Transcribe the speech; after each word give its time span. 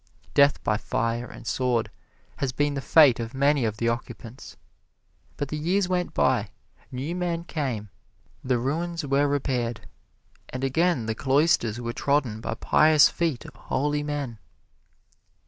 Death 0.33 0.63
by 0.63 0.77
fire 0.77 1.27
and 1.27 1.45
sword 1.45 1.91
has 2.37 2.51
been 2.51 2.73
the 2.73 2.81
fate 2.81 3.19
of 3.19 3.35
many 3.35 3.65
of 3.65 3.77
the 3.77 3.87
occupants. 3.87 4.57
But 5.37 5.49
the 5.49 5.57
years 5.57 5.87
went 5.87 6.15
by, 6.15 6.49
new 6.91 7.13
men 7.13 7.43
came, 7.43 7.89
the 8.43 8.57
ruins 8.57 9.05
were 9.05 9.27
repaired, 9.27 9.81
and 10.49 10.63
again 10.63 11.05
the 11.05 11.13
cloisters 11.13 11.79
were 11.79 11.93
trodden 11.93 12.41
by 12.41 12.55
pious 12.55 13.09
feet 13.09 13.45
of 13.45 13.53
holy 13.53 14.01
men. 14.01 14.39